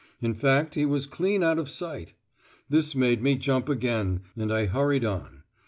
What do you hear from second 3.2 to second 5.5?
me jump again, and I hurried on.